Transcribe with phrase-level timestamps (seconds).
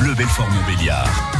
[0.00, 1.30] Bleu Belfort-Montbéliard.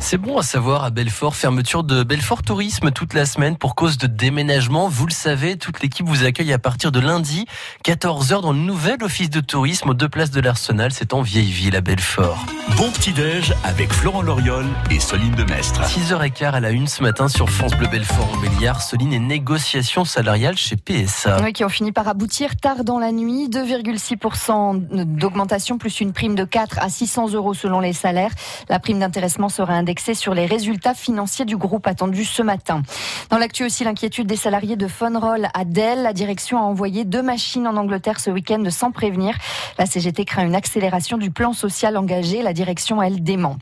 [0.00, 3.98] C'est bon à savoir à Belfort, fermeture de Belfort Tourisme toute la semaine pour cause
[3.98, 4.88] de déménagement.
[4.88, 7.44] Vous le savez, toute l'équipe vous accueille à partir de lundi,
[7.84, 10.90] 14h dans le nouvel office de tourisme aux deux places de l'Arsenal.
[10.92, 12.44] C'est en vieille ville à Belfort.
[12.76, 15.82] Bon petit-déj avec Florent Loriol et Soline Demestre.
[15.82, 18.82] 6h15 à la une ce matin sur France Bleu Belfort en Béliard.
[18.82, 21.42] Soline et négociations salariales chez PSA.
[21.42, 23.48] Oui, qui ont fini par aboutir tard dans la nuit.
[23.48, 28.32] 2,6% d'augmentation plus une prime de 4 à 600 euros selon les salaires.
[28.68, 32.82] La prime d'intéressement sera indexée sur les résultats financiers du groupe attendu ce matin.
[33.30, 36.02] Dans l'actu aussi, l'inquiétude des salariés de Phonroll à Dell.
[36.02, 39.36] La direction a envoyé deux machines en Angleterre ce week-end sans prévenir.
[39.78, 42.42] La CGT craint une accélération du plan social engagé.
[42.42, 43.56] La direction, elle, dément.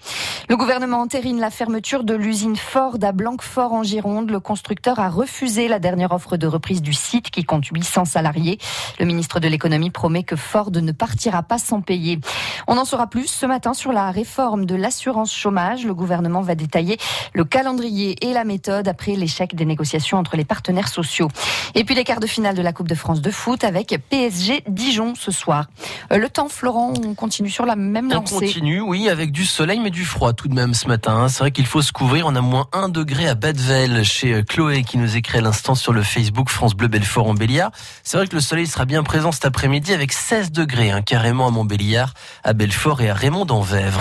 [0.49, 4.30] Le gouvernement entérine la fermeture de l'usine Ford à Blanquefort en Gironde.
[4.30, 8.59] Le constructeur a refusé la dernière offre de reprise du site qui compte 800 salariés.
[8.99, 12.19] Le ministre de l'économie promet que Ford ne partira pas sans payer.
[12.66, 15.84] On en saura plus ce matin sur la réforme de l'assurance chômage.
[15.84, 16.98] Le gouvernement va détailler
[17.34, 21.29] le calendrier et la méthode après l'échec des négociations entre les partenaires sociaux.
[21.74, 24.63] Et puis les quarts de finale de la Coupe de France de foot avec PSG
[24.69, 25.66] Dijon ce soir.
[26.13, 28.35] Euh, le temps, Florent, on continue sur la même lancée.
[28.37, 31.16] On continue, oui, avec du soleil mais du froid tout de même ce matin.
[31.16, 31.29] Hein.
[31.29, 32.26] C'est vrai qu'il faut se couvrir.
[32.26, 35.74] On a moins 1 degré à Badevel chez euh, Chloé qui nous écrit à l'instant
[35.74, 37.71] sur le Facebook France Bleu Belfort en Béliard.
[38.02, 41.46] C'est vrai que le soleil sera bien présent cet après-midi avec 16 degrés hein, carrément
[41.46, 44.01] à Montbéliard, à Belfort et à Raymond d'Envèvre.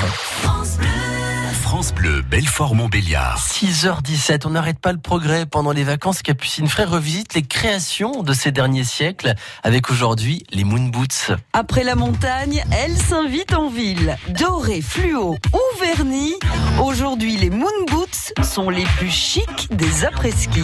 [1.68, 3.38] France Bleu, Belfort-Montbéliard.
[3.40, 6.22] 6h17, on n'arrête pas le progrès pendant les vacances.
[6.22, 11.36] Capucine Frère revisite les créations de ces derniers siècles avec aujourd'hui les Moon Boots.
[11.54, 14.16] Après la montagne, elle s'invite en ville.
[14.30, 16.36] Doré, fluo ou vernis,
[16.82, 20.64] aujourd'hui les Moon Boots sont les plus chics des après-ski.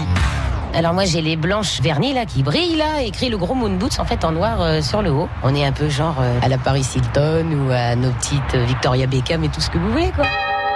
[0.74, 4.00] Alors moi j'ai les blanches vernis là qui brillent là, écrit le gros moon boots
[4.00, 5.30] en fait en noir euh, sur le haut.
[5.44, 8.66] On est un peu genre euh, à la Paris Hilton ou à nos petites euh,
[8.66, 10.26] Victoria Beckham et tout ce que vous voulez quoi.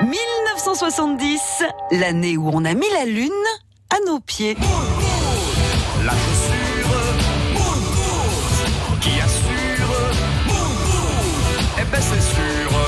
[0.02, 3.32] 1970, l'année où on a mis la lune
[3.90, 4.56] à nos pieds.
[6.06, 6.90] La chaussure,
[9.02, 9.90] qui assure,
[11.80, 12.87] eh ben c'est sûr.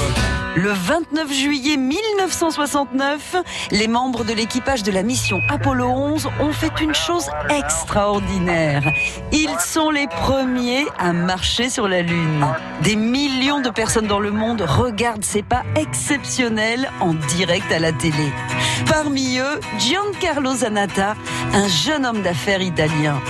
[0.62, 3.38] Le 29 juillet 1969,
[3.72, 8.84] les membres de l'équipage de la mission Apollo 11 ont fait une chose extraordinaire.
[9.32, 12.46] Ils sont les premiers à marcher sur la Lune.
[12.84, 17.94] Des millions de personnes dans le monde regardent ces pas exceptionnels en direct à la
[17.94, 18.34] télé.
[18.86, 21.16] Parmi eux, Giancarlo Zanata,
[21.54, 23.22] un jeune homme d'affaires italien.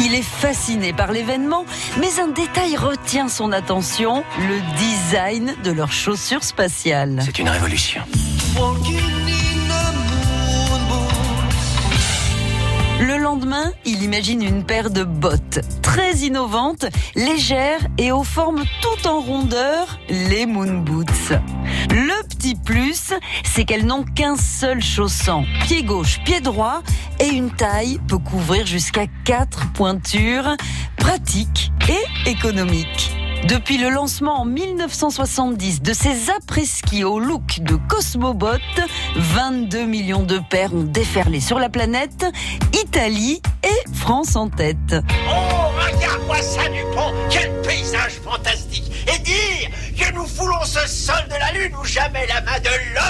[0.00, 1.64] Il est fasciné par l'événement,
[2.00, 7.20] mais un détail retient son attention, le design de leurs chaussures spatiales.
[7.24, 8.02] C'est une révolution.
[13.00, 19.06] Le lendemain, il imagine une paire de bottes très innovantes, légères et aux formes tout
[19.06, 21.32] en rondeur, les Moon Boots.
[21.90, 23.12] Le petit plus,
[23.44, 26.82] c'est qu'elles n'ont qu'un seul chausson, pied gauche, pied droit,
[27.20, 30.56] et une taille peut couvrir jusqu'à quatre pointures,
[30.96, 33.17] pratique et économique.
[33.44, 38.58] Depuis le lancement en 1970 de ces après-ski au look de Cosmobot,
[39.16, 42.26] 22 millions de paires ont déferlé sur la planète,
[42.72, 44.76] Italie et France en tête.
[44.94, 48.90] Oh, regarde-moi ça du pont Quel paysage fantastique.
[49.06, 52.94] Et dire que nous foulons ce sol de la Lune où jamais la main de
[52.94, 53.07] l'homme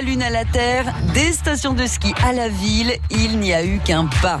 [0.00, 3.62] la Lune à la Terre, des stations de ski à la ville, il n'y a
[3.64, 4.40] eu qu'un pas.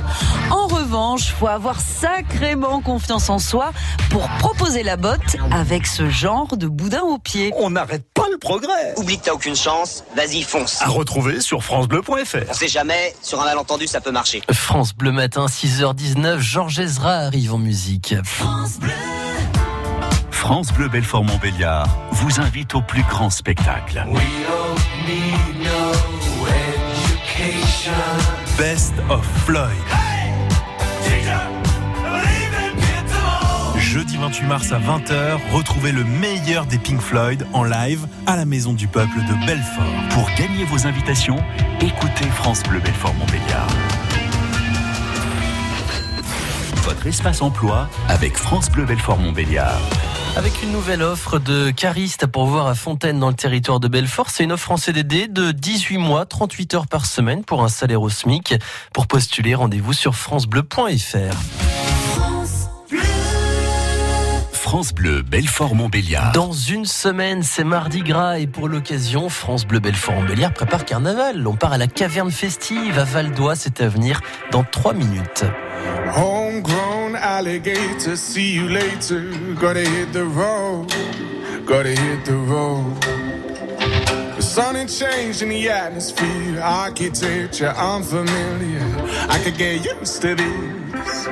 [0.50, 3.72] En revanche, faut avoir sacrément confiance en soi
[4.08, 7.52] pour proposer la botte avec ce genre de boudin au pied.
[7.56, 8.94] On n'arrête pas le progrès.
[8.96, 10.80] Oublie que t'as aucune chance, vas-y fonce.
[10.80, 12.48] À retrouver sur francebleu.fr.
[12.48, 14.42] On sait jamais, sur un malentendu ça peut marcher.
[14.50, 18.14] France Bleu Matin, 6h19, Georges Ezra arrive en musique.
[18.24, 18.92] France Bleu.
[20.30, 24.06] France Bleu Belfort-Montbéliard vous invite au plus grand spectacle.
[28.58, 29.70] Best of Floyd.
[33.78, 38.44] Jeudi 28 mars à 20h, retrouvez le meilleur des Pink Floyd en live à la
[38.44, 39.84] Maison du Peuple de Belfort.
[40.10, 41.38] Pour gagner vos invitations,
[41.80, 43.68] écoutez France Bleu Belfort-Montbéliard.
[46.84, 49.80] Votre espace emploi avec France Bleu Belfort-Montbéliard.
[50.36, 54.30] Avec une nouvelle offre de cariste pour voir à Fontaine dans le territoire de Belfort,
[54.30, 58.00] c'est une offre en CDD de 18 mois, 38 heures par semaine pour un salaire
[58.00, 58.54] au SMIC.
[58.94, 61.36] Pour postuler, rendez-vous sur francebleu.fr.
[64.52, 66.30] France Bleu Belfort-Montbéliard.
[66.32, 71.44] Dans une semaine, c'est mardi gras et pour l'occasion, France Bleu Belfort-Montbéliard prépare carnaval.
[71.46, 74.20] On part à la caverne festive à Val d'Oie, c'est à venir
[74.52, 75.44] dans 3 minutes.
[77.10, 79.20] Homegrown alligator, see you later.
[79.54, 80.88] Gotta hit the road.
[81.66, 83.02] gotta hit the road.
[84.36, 88.84] The sun ain't changed in the atmosphere, architecture unfamiliar.
[89.28, 91.24] I could get used to this.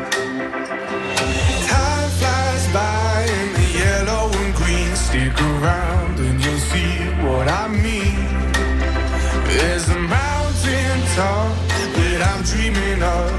[1.70, 4.96] Time flies by in the yellow and green.
[4.96, 6.94] Stick around and you'll see
[7.24, 8.18] what I mean.
[9.46, 11.54] There's a mountain top
[11.94, 13.37] that I'm dreaming of.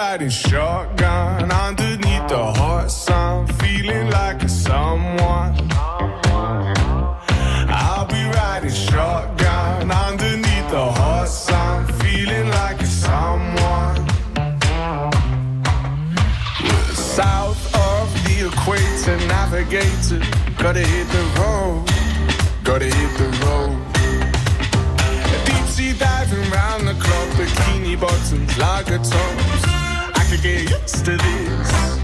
[0.00, 5.52] Riding shotgun underneath the hot sun, feeling like a someone.
[7.82, 13.96] I'll be riding shotgun underneath the hot sun, feeling like a someone.
[16.94, 20.20] South of the equator, navigator,
[20.62, 21.84] gotta hit the road,
[22.64, 23.76] gotta hit the road.
[25.98, 29.69] Diving round the clock, bikini bottoms, lager.
[30.30, 31.99] Used to this.